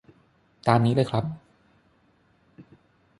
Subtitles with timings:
[0.67, 1.25] ตามนี้เลยครับ